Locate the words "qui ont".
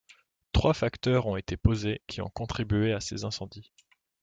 2.07-2.29